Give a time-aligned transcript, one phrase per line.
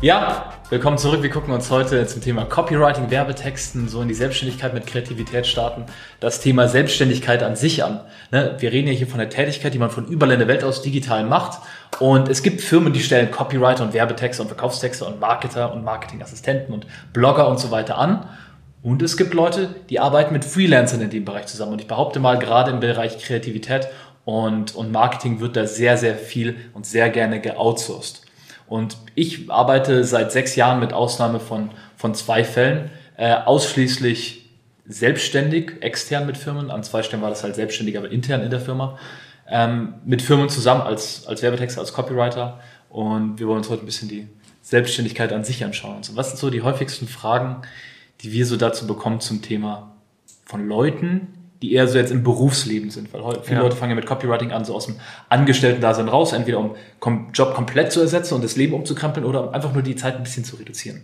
[0.00, 1.24] Ja, willkommen zurück.
[1.24, 5.86] Wir gucken uns heute zum Thema Copywriting, Werbetexten, so in die Selbstständigkeit mit Kreativität starten,
[6.20, 8.02] das Thema Selbstständigkeit an sich an.
[8.30, 10.62] Ne, wir reden ja hier von der Tätigkeit, die man von überall in der Welt
[10.62, 11.58] aus digital macht.
[11.98, 16.72] Und es gibt Firmen, die stellen Copywriter und Werbetexte und Verkaufstexte und Marketer und Marketingassistenten
[16.72, 18.24] und Blogger und so weiter an.
[18.84, 21.72] Und es gibt Leute, die arbeiten mit Freelancern in dem Bereich zusammen.
[21.72, 23.88] Und ich behaupte mal, gerade im Bereich Kreativität
[24.24, 28.27] und, und Marketing wird da sehr, sehr viel und sehr gerne geoutsourced.
[28.68, 34.48] Und ich arbeite seit sechs Jahren mit Ausnahme von, von zwei Fällen äh, ausschließlich
[34.86, 36.70] selbstständig, extern mit Firmen.
[36.70, 38.98] An zwei Stellen war das halt selbstständig, aber intern in der Firma.
[39.48, 42.60] Ähm, mit Firmen zusammen als, als Werbetexter, als Copywriter.
[42.90, 44.28] Und wir wollen uns heute ein bisschen die
[44.62, 45.96] Selbstständigkeit an sich anschauen.
[45.96, 46.16] Und.
[46.16, 47.62] Was sind so die häufigsten Fragen,
[48.20, 49.92] die wir so dazu bekommen zum Thema
[50.44, 53.62] von Leuten, die eher so jetzt im Berufsleben sind, weil viele ja.
[53.62, 54.96] Leute fangen ja mit Copywriting an, so aus dem
[55.28, 56.76] Angestellten-Dasein raus, entweder um
[57.32, 60.22] Job komplett zu ersetzen und das Leben umzukrempeln oder um einfach nur die Zeit ein
[60.22, 61.02] bisschen zu reduzieren.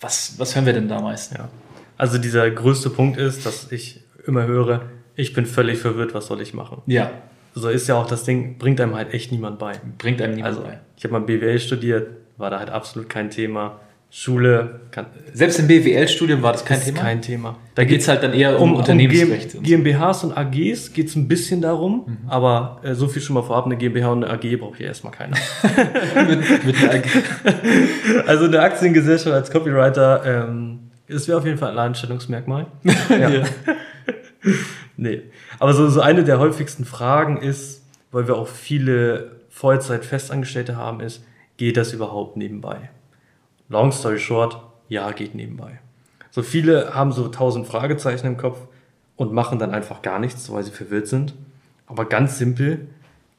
[0.00, 1.32] Was, was hören wir denn da meist?
[1.32, 1.50] Ja.
[1.98, 4.82] Also dieser größte Punkt ist, dass ich immer höre,
[5.16, 6.80] ich bin völlig verwirrt, was soll ich machen?
[6.86, 7.10] Ja.
[7.54, 9.78] So ist ja auch das Ding, bringt einem halt echt niemand bei.
[9.98, 10.78] Bringt einem niemand also, bei.
[10.96, 13.80] Ich habe mal BWL studiert, war da halt absolut kein Thema
[14.12, 14.80] Schule.
[14.90, 17.00] Kann, Selbst im BWL-Studium war das kein ist Thema?
[17.00, 17.56] kein Thema.
[17.76, 19.54] Da geht es halt dann eher um, um Unternehmensrecht.
[19.54, 22.28] Um GmbHs und AGs geht es ein bisschen darum, mhm.
[22.28, 25.12] aber äh, so viel schon mal vorab, eine GmbH und eine AG braucht hier erstmal
[25.12, 25.36] keiner.
[26.28, 27.04] mit, mit einer AG.
[28.26, 32.66] Also eine Aktiengesellschaft als Copywriter, ähm, das wäre auf jeden Fall ein Alleinstellungsmerkmal.
[33.10, 33.28] ja.
[33.28, 33.44] ja.
[34.96, 35.22] nee.
[35.60, 41.24] Aber so, so eine der häufigsten Fragen ist, weil wir auch viele Vollzeit-Festangestellte haben, ist,
[41.56, 42.90] geht das überhaupt nebenbei?
[43.70, 45.78] Long story short, ja, geht nebenbei.
[46.32, 48.58] So viele haben so tausend Fragezeichen im Kopf
[49.16, 51.34] und machen dann einfach gar nichts, weil sie verwirrt sind.
[51.86, 52.88] Aber ganz simpel,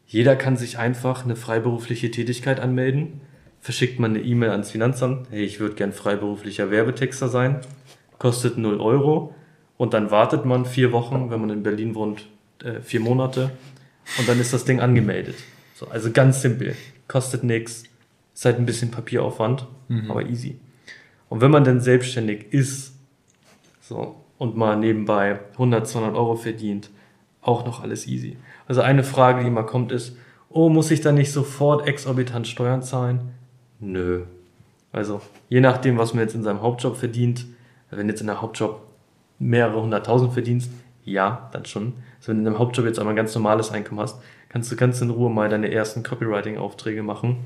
[0.07, 3.19] jeder kann sich einfach eine freiberufliche Tätigkeit anmelden.
[3.59, 7.59] Verschickt man eine E-Mail ans Finanzamt, hey, ich würde gern freiberuflicher Werbetexter sein,
[8.17, 9.35] kostet 0 Euro
[9.77, 12.27] und dann wartet man vier Wochen, wenn man in Berlin wohnt,
[12.63, 13.51] äh, vier Monate
[14.17, 15.35] und dann ist das Ding angemeldet.
[15.75, 16.75] So, also ganz simpel,
[17.07, 17.83] kostet nichts,
[18.41, 20.09] ist halt ein bisschen Papieraufwand, mhm.
[20.09, 20.59] aber easy.
[21.29, 22.95] Und wenn man dann selbstständig ist,
[23.81, 26.89] so, und mal nebenbei 100, 200 Euro verdient,
[27.43, 28.37] auch noch alles easy.
[28.67, 30.17] Also eine Frage, die immer kommt, ist,
[30.49, 33.29] oh, muss ich dann nicht sofort exorbitant Steuern zahlen?
[33.79, 34.23] Nö.
[34.91, 37.45] Also, je nachdem, was man jetzt in seinem Hauptjob verdient,
[37.91, 38.81] wenn jetzt in der Hauptjob
[39.37, 40.71] mehrere hunderttausend verdienst,
[41.03, 41.93] ja, dann schon.
[42.17, 44.19] Also wenn du in einem Hauptjob jetzt einmal ein ganz normales Einkommen hast,
[44.49, 47.37] kannst du ganz in Ruhe mal deine ersten Copywriting-Aufträge machen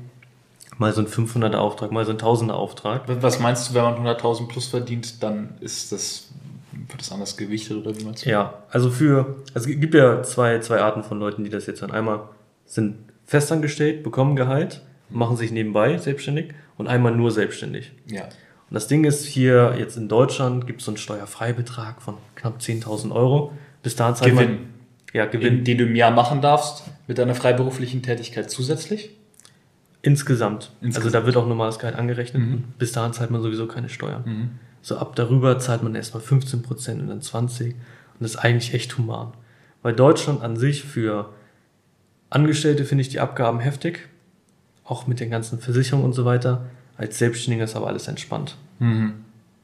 [0.78, 3.02] mal so ein 500er Auftrag, mal so ein 1000er Auftrag.
[3.06, 6.28] Was meinst du, wenn man 100.000 plus verdient, dann ist das,
[6.72, 8.30] wird das anders gewichtet oder wie meinst du?
[8.30, 11.82] Ja, also für, also es gibt ja zwei, zwei Arten von Leuten, die das jetzt
[11.82, 12.28] dann einmal
[12.64, 17.92] sind festangestellt, bekommen Gehalt, machen sich nebenbei selbstständig und einmal nur selbstständig.
[18.06, 18.24] Ja.
[18.24, 22.58] Und das Ding ist hier jetzt in Deutschland gibt es so einen Steuerfreibetrag von knapp
[22.58, 23.52] 10.000 Euro.
[23.82, 24.50] Bis dahin zahlt Gewinn.
[24.50, 24.58] man
[25.12, 25.64] ja, Gewinn.
[25.64, 29.10] Den du im Jahr machen darfst mit deiner freiberuflichen Tätigkeit zusätzlich?
[30.06, 30.70] Insgesamt.
[30.80, 31.04] Insgesamt.
[31.04, 32.40] Also da wird auch normales Gehalt angerechnet.
[32.40, 32.64] Mhm.
[32.78, 34.22] Bis dahin zahlt man sowieso keine Steuern.
[34.24, 34.50] Mhm.
[34.80, 37.74] So ab darüber zahlt man erstmal 15 Prozent und dann 20.
[37.74, 37.80] Und
[38.20, 39.32] das ist eigentlich echt human.
[39.82, 41.30] Weil Deutschland an sich für
[42.30, 44.08] Angestellte finde ich die Abgaben heftig.
[44.84, 46.66] Auch mit den ganzen Versicherungen und so weiter.
[46.96, 48.56] Als Selbstständiger ist aber alles entspannt.
[48.78, 49.14] Mhm.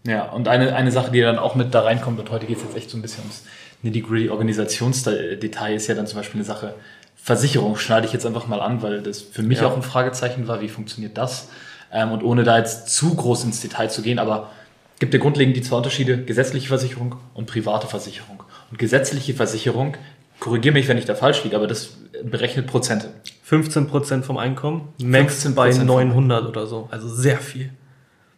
[0.04, 2.64] Ja, und eine, eine Sache, die dann auch mit da reinkommt, und heute geht es
[2.64, 3.44] jetzt echt so ein bisschen ums
[3.82, 6.74] nitty-gritty Organisationsdetail, ist ja dann zum Beispiel eine Sache,
[7.22, 9.69] Versicherung schneide ich jetzt einfach mal an, weil das für mich ja.
[9.69, 11.50] auch ein Fragezeichen war, wie funktioniert das?
[11.93, 14.50] Ähm, und ohne da jetzt zu groß ins Detail zu gehen, aber
[14.99, 18.43] gibt ja grundlegend die zwei Unterschiede, gesetzliche Versicherung und private Versicherung.
[18.72, 19.97] Und gesetzliche Versicherung,
[20.41, 21.91] korrigiere mich, wenn ich da falsch liege, aber das
[22.25, 23.10] berechnet Prozente.
[23.44, 27.71] 15 Prozent vom Einkommen, max bei 900 oder so, also sehr viel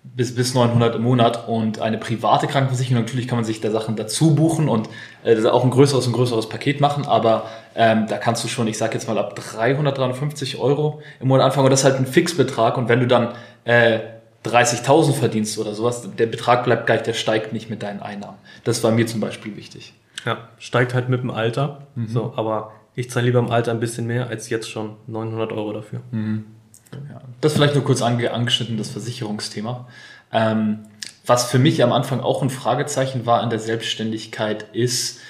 [0.04, 3.02] bis, bis 900 im Monat und eine private Krankenversicherung.
[3.02, 4.88] Natürlich kann man sich da Sachen dazu buchen und
[5.24, 8.78] äh, auch ein größeres und größeres Paket machen, aber ähm, da kannst du schon, ich
[8.78, 12.06] sage jetzt mal, ab 300, 350 Euro im Monat anfangen und das ist halt ein
[12.06, 13.34] Fixbetrag und wenn du dann
[13.64, 14.00] äh,
[14.44, 18.36] 30.000 verdienst oder sowas, der Betrag bleibt gleich, der steigt nicht mit deinen Einnahmen.
[18.64, 19.94] Das war mir zum Beispiel wichtig.
[20.24, 22.08] Ja, steigt halt mit dem Alter, mhm.
[22.08, 25.72] so, aber ich zahle lieber im Alter ein bisschen mehr als jetzt schon 900 Euro
[25.72, 26.00] dafür.
[26.10, 26.44] Mhm.
[26.92, 27.20] Ja.
[27.40, 29.88] Das vielleicht nur kurz ange angeschnitten, das Versicherungsthema.
[30.32, 30.80] Ähm,
[31.26, 35.20] was für mich am Anfang auch ein Fragezeichen war in der Selbstständigkeit ist,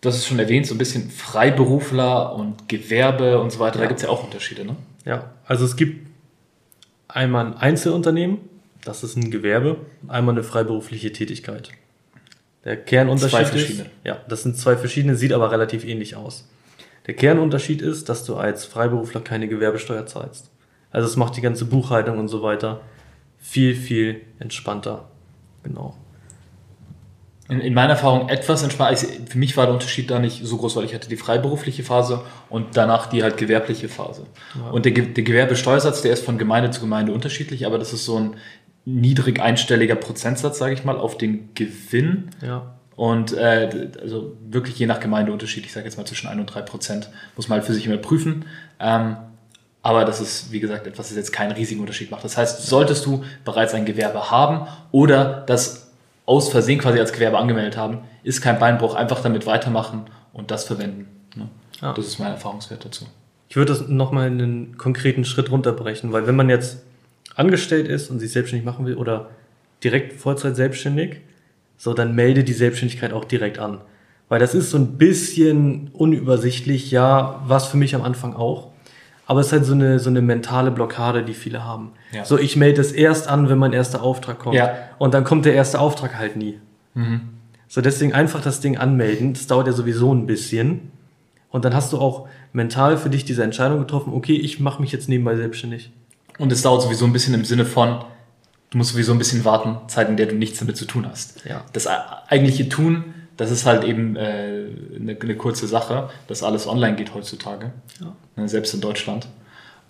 [0.00, 3.76] das ist schon erwähnt, so ein bisschen Freiberufler und Gewerbe und so weiter.
[3.76, 3.82] Ja.
[3.82, 4.76] Da gibt es ja auch Unterschiede, ne?
[5.04, 6.08] Ja, also es gibt
[7.08, 8.38] einmal ein Einzelunternehmen,
[8.84, 9.76] das ist ein Gewerbe,
[10.08, 11.70] einmal eine freiberufliche Tätigkeit.
[12.64, 13.84] Der Kernunterschied zwei verschiedene.
[13.84, 16.48] ist, ja, das sind zwei verschiedene, sieht aber relativ ähnlich aus.
[17.06, 20.50] Der Kernunterschied ist, dass du als Freiberufler keine Gewerbesteuer zahlst.
[20.90, 22.82] Also es macht die ganze Buchhaltung und so weiter
[23.38, 25.08] viel, viel entspannter.
[25.62, 25.96] Genau.
[27.50, 29.06] In, in meiner Erfahrung etwas entspannter.
[29.28, 32.22] Für mich war der Unterschied da nicht so groß, weil ich hatte die freiberufliche Phase
[32.48, 34.26] und danach die halt gewerbliche Phase.
[34.54, 34.70] Ja.
[34.70, 38.18] Und der, der Gewerbesteuersatz, der ist von Gemeinde zu Gemeinde unterschiedlich, aber das ist so
[38.18, 38.36] ein
[38.84, 42.30] niedrig einstelliger Prozentsatz, sage ich mal, auf den Gewinn.
[42.40, 42.74] Ja.
[42.96, 46.46] Und äh, also wirklich je nach Gemeinde unterschiedlich, ich sage jetzt mal zwischen 1 und
[46.46, 48.44] 3 Prozent, muss man halt für sich immer prüfen.
[48.78, 49.16] Ähm,
[49.82, 52.24] aber das ist, wie gesagt, etwas, das jetzt keinen riesigen Unterschied macht.
[52.24, 55.89] Das heißt, solltest du bereits ein Gewerbe haben oder das
[56.30, 58.94] aus Versehen quasi als Gewerbe angemeldet haben, ist kein Beinbruch.
[58.94, 61.08] Einfach damit weitermachen und das verwenden.
[61.34, 61.48] Ne?
[61.82, 61.92] Ja.
[61.92, 63.04] Das ist mein Erfahrungswert dazu.
[63.48, 66.84] Ich würde das nochmal in einen konkreten Schritt runterbrechen, weil wenn man jetzt
[67.34, 69.30] angestellt ist und sich selbstständig machen will oder
[69.82, 71.16] direkt Vollzeit selbstständig,
[71.76, 73.80] so dann melde die Selbstständigkeit auch direkt an.
[74.28, 78.69] Weil das ist so ein bisschen unübersichtlich, ja, was für mich am Anfang auch.
[79.30, 81.92] Aber es ist halt so eine, so eine mentale Blockade, die viele haben.
[82.10, 82.24] Ja.
[82.24, 84.56] So, ich melde es erst an, wenn mein erster Auftrag kommt.
[84.56, 84.74] Ja.
[84.98, 86.58] Und dann kommt der erste Auftrag halt nie.
[86.94, 87.28] Mhm.
[87.68, 89.32] So, deswegen einfach das Ding anmelden.
[89.32, 90.90] Das dauert ja sowieso ein bisschen.
[91.48, 94.90] Und dann hast du auch mental für dich diese Entscheidung getroffen, okay, ich mache mich
[94.90, 95.92] jetzt nebenbei selbstständig.
[96.38, 98.02] Und es dauert sowieso ein bisschen im Sinne von,
[98.70, 101.44] du musst sowieso ein bisschen warten, Zeit, in der du nichts damit zu tun hast.
[101.44, 101.62] Ja.
[101.72, 104.66] Das eigentliche Tun, das ist halt eben äh,
[104.96, 108.12] eine, eine kurze Sache, dass alles online geht heutzutage, ja.
[108.36, 109.28] Ne, selbst in Deutschland.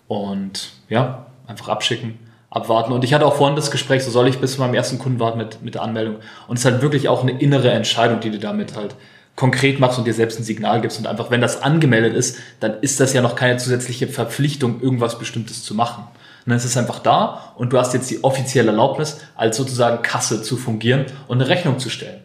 [0.07, 2.17] Und ja, einfach abschicken,
[2.49, 2.93] abwarten.
[2.93, 5.19] Und ich hatte auch vorhin das Gespräch, so soll ich bis zu meinem ersten Kunden
[5.19, 6.15] warten mit, mit der Anmeldung.
[6.47, 8.95] Und es ist halt wirklich auch eine innere Entscheidung, die du damit halt
[9.35, 10.97] konkret machst und dir selbst ein Signal gibst.
[10.97, 15.19] Und einfach, wenn das angemeldet ist, dann ist das ja noch keine zusätzliche Verpflichtung, irgendwas
[15.19, 16.05] Bestimmtes zu machen.
[16.05, 20.01] Und dann ist es einfach da und du hast jetzt die offizielle Erlaubnis, als sozusagen
[20.03, 22.21] Kasse zu fungieren und eine Rechnung zu stellen.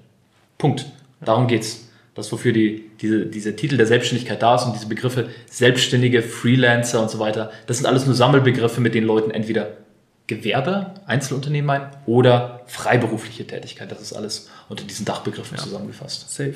[0.57, 0.87] Punkt.
[1.25, 1.83] Darum geht's.
[2.15, 7.03] Das, wofür die, diese, dieser Titel der Selbstständigkeit da ist und diese Begriffe Selbstständige, Freelancer
[7.03, 9.77] und so weiter, das sind alles nur Sammelbegriffe, mit denen Leuten entweder
[10.27, 13.93] Gewerbe, Einzelunternehmen meinen oder freiberufliche Tätigkeit.
[13.93, 15.63] Das ist alles unter diesen Dachbegriffen ja.
[15.63, 16.31] zusammengefasst.
[16.31, 16.55] Safe.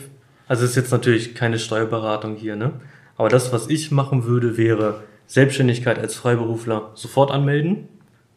[0.48, 2.72] Also ist jetzt natürlich keine Steuerberatung hier, ne?
[3.16, 7.86] Aber das, was ich machen würde, wäre Selbstständigkeit als Freiberufler sofort anmelden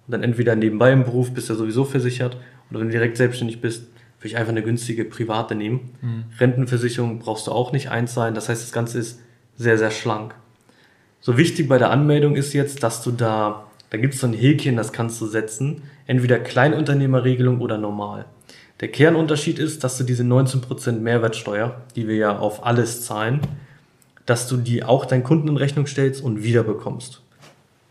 [0.06, 2.38] und dann entweder nebenbei im Beruf bist du sowieso versichert
[2.70, 3.88] oder wenn du direkt selbstständig bist,
[4.28, 5.92] ich einfach eine günstige private nehmen.
[6.02, 6.24] Mhm.
[6.40, 8.36] Rentenversicherung brauchst du auch nicht eins sein.
[8.36, 9.20] Das heißt, das Ganze ist
[9.58, 10.36] sehr, sehr schlank.
[11.22, 14.34] So wichtig bei der Anmeldung ist jetzt, dass du da, da gibt es so ein
[14.34, 15.84] Häkchen, das kannst du setzen.
[16.06, 18.26] Entweder Kleinunternehmerregelung oder normal.
[18.82, 23.40] Der Kernunterschied ist, dass du diese 19% Mehrwertsteuer, die wir ja auf alles zahlen,
[24.26, 27.22] dass du die auch deinen Kunden in Rechnung stellst und wiederbekommst.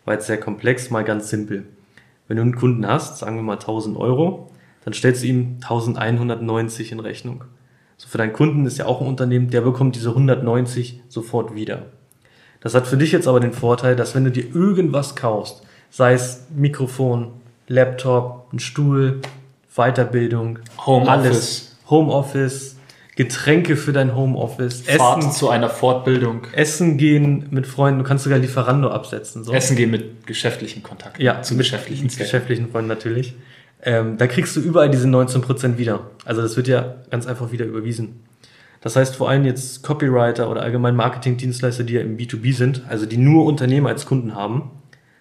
[0.05, 1.65] War jetzt sehr komplex, mal ganz simpel.
[2.29, 4.51] Wenn du einen Kunden hast, sagen wir mal 1000 Euro,
[4.85, 7.45] dann stellst du ihm 1190 in Rechnung.
[7.97, 11.87] So für deinen Kunden ist ja auch ein Unternehmen, der bekommt diese 190 sofort wieder.
[12.61, 16.15] Das hat für dich jetzt aber den Vorteil, dass wenn du dir irgendwas kaufst, sei
[16.15, 17.33] es Mikrofon,
[17.69, 19.21] Laptop, ein Stuhl,
[19.75, 22.77] Weiterbildung, Home alles, Homeoffice,
[23.17, 28.25] Getränke für dein Homeoffice, Fahrt Essen zu einer Fortbildung, Essen gehen mit Freunden, du kannst
[28.25, 29.45] sogar Lieferando absetzen.
[29.45, 29.53] So.
[29.53, 31.23] Essen gehen mit geschäftlichen Kontakten.
[31.23, 33.35] Ja, zu geschäftlichen, mit geschäftlichen Freunden natürlich.
[33.83, 36.11] Ähm, da kriegst du überall diese 19% wieder.
[36.25, 38.21] Also das wird ja ganz einfach wieder überwiesen.
[38.81, 43.07] Das heißt vor allem jetzt Copywriter oder allgemein Marketingdienstleister, die ja im B2B sind, also
[43.07, 44.71] die nur Unternehmer als Kunden haben,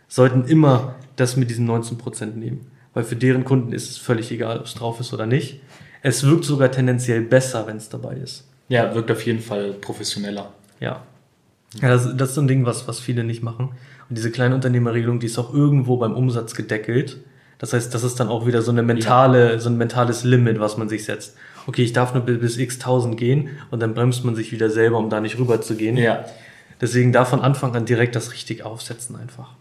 [0.07, 2.71] sollten immer das mit diesen 19% nehmen.
[2.93, 5.61] Weil für deren Kunden ist es völlig egal, ob es drauf ist oder nicht.
[6.01, 8.47] Es wirkt sogar tendenziell besser, wenn es dabei ist.
[8.67, 10.51] Ja, wirkt auf jeden Fall professioneller.
[10.79, 11.03] Ja.
[11.81, 13.69] Ja, das, das ist so ein Ding, was, was viele nicht machen.
[14.09, 17.17] Und diese Kleinunternehmerregelung, die ist auch irgendwo beim Umsatz gedeckelt.
[17.61, 19.59] Das heißt, das ist dann auch wieder so eine mentale, ja.
[19.59, 21.35] so ein mentales Limit, was man sich setzt.
[21.67, 24.97] Okay, ich darf nur bis x tausend gehen und dann bremst man sich wieder selber,
[24.97, 25.95] um da nicht rüber zu gehen.
[25.95, 26.25] Ja.
[26.81, 29.51] Deswegen da von Anfang an direkt das richtig aufsetzen einfach.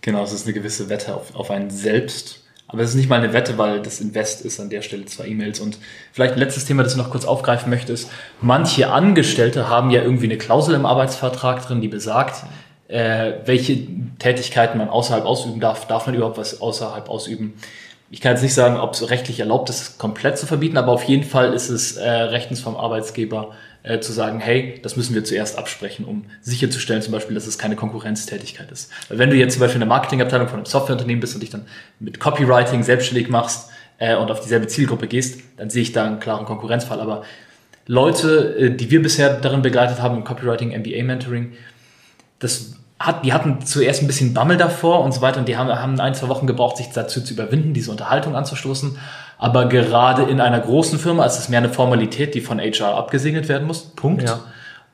[0.00, 3.22] Genau, es ist eine gewisse Wette auf, auf einen selbst aber es ist nicht mal
[3.22, 5.60] eine Wette, weil das Invest ist an der Stelle zwei E-Mails.
[5.60, 5.76] Und
[6.10, 8.08] vielleicht ein letztes Thema, das ich noch kurz aufgreifen möchte, ist,
[8.40, 12.44] manche Angestellte haben ja irgendwie eine Klausel im Arbeitsvertrag drin, die besagt,
[12.92, 13.86] äh, welche
[14.18, 15.86] Tätigkeiten man außerhalb ausüben darf.
[15.86, 17.54] Darf man überhaupt was außerhalb ausüben?
[18.10, 21.04] Ich kann jetzt nicht sagen, ob es rechtlich erlaubt ist, komplett zu verbieten, aber auf
[21.04, 25.24] jeden Fall ist es äh, rechtens vom Arbeitsgeber äh, zu sagen, hey, das müssen wir
[25.24, 28.92] zuerst absprechen, um sicherzustellen zum Beispiel, dass es keine Konkurrenztätigkeit ist.
[29.08, 31.48] Weil wenn du jetzt zum Beispiel in der Marketingabteilung von einem Softwareunternehmen bist und dich
[31.48, 31.64] dann
[31.98, 36.20] mit Copywriting selbstständig machst äh, und auf dieselbe Zielgruppe gehst, dann sehe ich da einen
[36.20, 37.00] klaren Konkurrenzfall.
[37.00, 37.22] Aber
[37.86, 41.54] Leute, äh, die wir bisher darin begleitet haben im Copywriting, MBA Mentoring,
[42.38, 42.74] das
[43.06, 45.98] hat, die hatten zuerst ein bisschen Bammel davor und so weiter und die haben, haben
[45.98, 48.96] ein, zwei Wochen gebraucht, sich dazu zu überwinden, diese Unterhaltung anzustoßen.
[49.38, 53.48] Aber gerade in einer großen Firma ist es mehr eine Formalität, die von HR abgesegnet
[53.48, 53.82] werden muss.
[53.96, 54.22] Punkt.
[54.22, 54.40] Ja.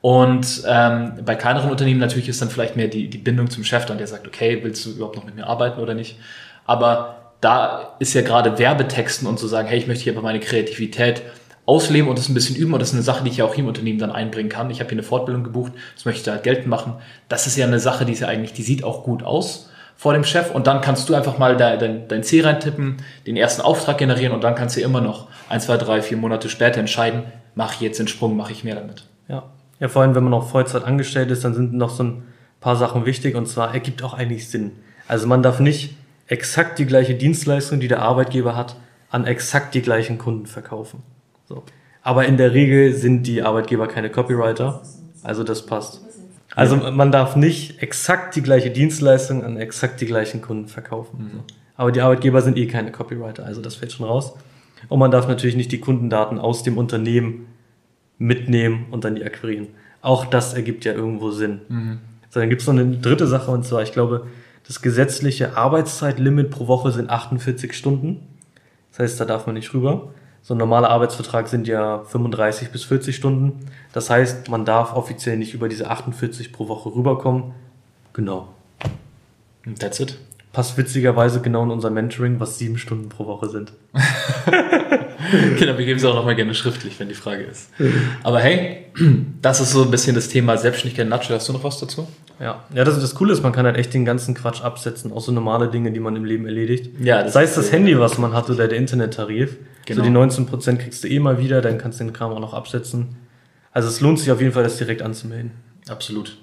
[0.00, 3.85] Und ähm, bei kleineren Unternehmen natürlich ist dann vielleicht mehr die, die Bindung zum Chef
[3.85, 6.19] dann, der sagt, okay, willst du überhaupt noch mit mir arbeiten oder nicht?
[6.65, 10.23] Aber da ist ja gerade Werbetexten und zu so sagen, hey, ich möchte hier aber
[10.23, 11.23] meine Kreativität
[11.69, 13.55] ausleben und das ein bisschen üben und das ist eine Sache, die ich ja auch
[13.55, 14.71] hier im Unternehmen dann einbringen kann.
[14.71, 16.95] Ich habe hier eine Fortbildung gebucht, das möchte ich da halt geltend machen.
[17.29, 20.15] Das ist ja eine Sache, die ist ja eigentlich, die sieht auch gut aus vor
[20.15, 22.97] dem Chef und dann kannst du einfach mal dein, dein, dein C reintippen,
[23.27, 26.49] den ersten Auftrag generieren und dann kannst du immer noch ein, zwei, drei, vier Monate
[26.49, 29.05] später entscheiden, mache ich jetzt den Sprung, mache ich mehr damit.
[29.29, 29.43] Ja.
[29.79, 32.23] ja, vor allem, wenn man noch Vollzeit angestellt ist, dann sind noch so ein
[32.61, 34.73] paar Sachen wichtig und zwar ergibt auch eigentlich Sinn.
[35.07, 35.97] Also man darf nicht
[36.29, 38.77] exakt die gleiche Dienstleistung, die der Arbeitgeber hat,
[39.11, 41.03] an exakt die gleichen Kunden verkaufen.
[41.49, 41.64] So.
[42.02, 44.83] Aber in der Regel sind die Arbeitgeber keine Copywriter,
[45.23, 46.02] also das passt.
[46.55, 51.19] Also man darf nicht exakt die gleiche Dienstleistung an exakt die gleichen Kunden verkaufen.
[51.19, 51.40] Mhm.
[51.76, 54.35] Aber die Arbeitgeber sind eh keine Copywriter, also das fällt schon raus.
[54.88, 57.47] Und man darf natürlich nicht die Kundendaten aus dem Unternehmen
[58.19, 59.69] mitnehmen und dann die akquirieren.
[60.02, 61.61] Auch das ergibt ja irgendwo Sinn.
[61.69, 61.99] Mhm.
[62.31, 64.26] So, dann gibt es noch eine dritte Sache und zwar, ich glaube,
[64.67, 68.21] das gesetzliche Arbeitszeitlimit pro Woche sind 48 Stunden.
[68.90, 70.09] Das heißt, da darf man nicht rüber.
[70.42, 73.66] So ein normaler Arbeitsvertrag sind ja 35 bis 40 Stunden.
[73.92, 77.52] Das heißt, man darf offiziell nicht über diese 48 pro Woche rüberkommen.
[78.12, 78.49] Genau.
[79.78, 80.16] That's it.
[80.52, 83.73] Passt witzigerweise genau in unser Mentoring, was sieben Stunden pro Woche sind.
[85.59, 87.71] genau, wir geben es auch nochmal gerne schriftlich, wenn die Frage ist.
[88.23, 88.87] Aber hey,
[89.42, 91.37] das ist so ein bisschen das Thema Selbstständigkeit in Nutshell.
[91.37, 92.09] Hast du noch was dazu?
[92.40, 95.21] Ja, ja das, das Coole ist, man kann halt echt den ganzen Quatsch absetzen, auch
[95.21, 96.90] so normale Dinge, die man im Leben erledigt.
[97.00, 99.57] Ja, das Sei es das Handy, was man hat, oder der Internettarif.
[99.87, 100.04] Genau.
[100.04, 102.54] So die 19% kriegst du eh mal wieder, dann kannst du den Kram auch noch
[102.54, 103.16] absetzen.
[103.73, 105.52] Also es lohnt sich auf jeden Fall, das direkt anzumelden.
[105.88, 106.37] Absolut.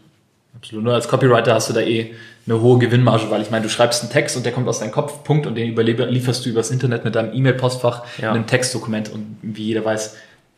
[0.55, 0.83] Absolut.
[0.83, 2.13] Nur als Copywriter hast du da eh
[2.47, 4.91] eine hohe Gewinnmarge, weil ich meine, du schreibst einen Text und der kommt aus deinem
[4.91, 8.29] Kopf, Punkt, und den lieferst du übers Internet mit deinem E-Mail-Postfach ja.
[8.29, 10.15] in einem Textdokument und wie jeder weiß,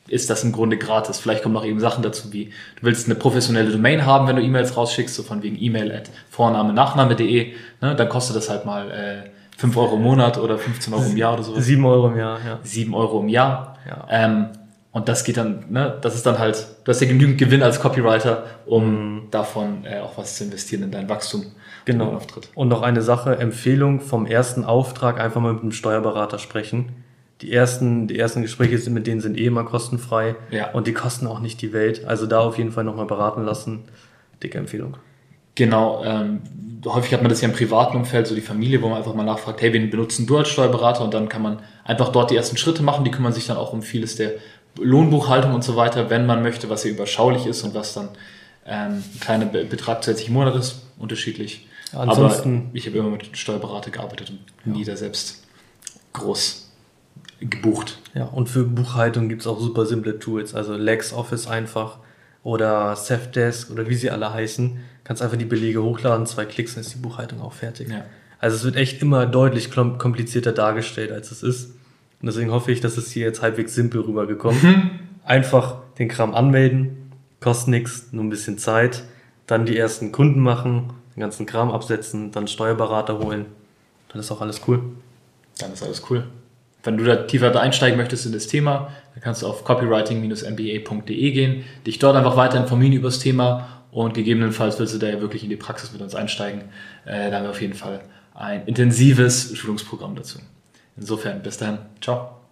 [0.07, 1.19] ist das im Grunde gratis.
[1.19, 4.41] Vielleicht kommen noch eben Sachen dazu, wie du willst eine professionelle Domain haben, wenn du
[4.41, 8.91] E-Mails rausschickst, so von wegen E-Mail at Vorname, Nachname.de, ne, dann kostet das halt mal
[8.91, 11.59] äh, 5 Euro im Monat oder 15 Euro im Jahr oder so.
[11.59, 12.59] 7 Euro im Jahr, ja.
[12.63, 13.77] 7 Euro im Jahr.
[13.87, 14.05] Ja.
[14.09, 14.47] Ähm,
[14.91, 17.79] und das geht dann, ne, das ist dann halt, du hast ja genügend Gewinn als
[17.79, 19.21] Copywriter, um mhm.
[19.31, 21.45] davon äh, auch was zu investieren in dein Wachstum.
[21.85, 22.13] Genau.
[22.13, 22.49] Auftritt.
[22.53, 27.03] Und noch eine Sache, Empfehlung vom ersten Auftrag einfach mal mit dem Steuerberater sprechen.
[27.41, 30.35] Die ersten, die ersten Gespräche sind, mit denen sind eh immer kostenfrei.
[30.49, 30.71] Ja.
[30.71, 32.05] Und die kosten auch nicht die Welt.
[32.05, 33.83] Also da auf jeden Fall nochmal beraten lassen.
[34.41, 34.97] Dicke Empfehlung.
[35.55, 36.41] Genau, ähm,
[36.85, 39.23] häufig hat man das ja im privaten Umfeld, so die Familie, wo man einfach mal
[39.23, 41.03] nachfragt, hey, wen benutzen du als Steuerberater?
[41.03, 43.73] Und dann kann man einfach dort die ersten Schritte machen, die kümmern sich dann auch
[43.73, 44.33] um vieles der
[44.79, 48.09] Lohnbuchhaltung und so weiter, wenn man möchte, was hier überschaulich ist und was dann
[48.67, 51.67] ähm, ein kleiner Betrag zusätzlich im Monat ist, unterschiedlich.
[51.91, 54.77] Ja, ansonsten, Aber ich habe immer mit Steuerberater gearbeitet und ja.
[54.77, 55.43] nie da selbst
[56.13, 56.66] groß
[57.39, 57.99] gebucht.
[58.13, 61.99] Ja, und für Buchhaltung gibt es auch super simple Tools, also LexOffice einfach
[62.43, 66.81] oder Safdesk oder wie sie alle heißen kannst einfach die Belege hochladen, zwei Klicks, dann
[66.81, 67.87] ist die Buchhaltung auch fertig.
[67.87, 68.03] Ja.
[68.39, 71.69] Also es wird echt immer deutlich komplizierter dargestellt, als es ist.
[72.21, 74.61] Und deswegen hoffe ich, dass es hier jetzt halbwegs simpel rübergekommen.
[74.61, 74.89] Mhm.
[75.23, 79.05] Einfach den Kram anmelden, kostet nichts, nur ein bisschen Zeit,
[79.45, 83.45] dann die ersten Kunden machen, den ganzen Kram absetzen, dann Steuerberater holen.
[84.09, 84.81] Dann ist auch alles cool.
[85.57, 86.25] Dann ist alles cool.
[86.83, 91.63] Wenn du da tiefer einsteigen möchtest in das Thema, dann kannst du auf copywriting-mba.de gehen,
[91.85, 95.43] dich dort einfach weiter informieren über das Thema und gegebenenfalls willst du da ja wirklich
[95.43, 96.61] in die Praxis mit uns einsteigen.
[97.05, 98.01] Äh, da haben wir auf jeden Fall
[98.33, 100.39] ein intensives Schulungsprogramm dazu.
[100.95, 101.79] Insofern, bis dann.
[102.01, 102.46] Ciao.